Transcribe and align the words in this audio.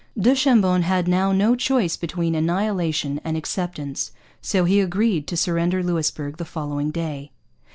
Du 0.19 0.33
Chambon 0.33 0.81
had 0.81 1.07
now 1.07 1.31
no 1.31 1.55
choice 1.55 1.95
between 1.95 2.33
annihilation 2.33 3.21
and 3.23 3.37
acceptance, 3.37 4.11
so 4.41 4.63
he 4.65 4.79
agreed 4.79 5.27
to 5.27 5.37
surrender 5.37 5.83
Louisbourg 5.83 6.37
the 6.37 6.43
following 6.43 6.89
day. 6.89 7.29